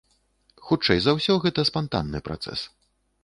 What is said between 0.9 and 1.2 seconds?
за